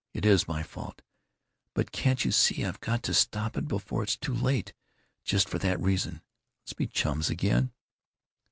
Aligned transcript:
It 0.15 0.25
is 0.25 0.47
my 0.47 0.63
fault. 0.63 1.03
But 1.75 1.91
can't 1.91 2.25
you 2.25 2.31
see 2.31 2.65
I've 2.65 2.79
got 2.79 3.03
to 3.03 3.13
stop 3.13 3.55
it 3.55 3.67
before 3.67 4.01
it's 4.01 4.15
too 4.15 4.33
late, 4.33 4.73
just 5.23 5.47
for 5.47 5.59
that 5.59 5.79
reason? 5.79 6.23
Let's 6.63 6.73
be 6.73 6.87
chums 6.87 7.29
again." 7.29 7.71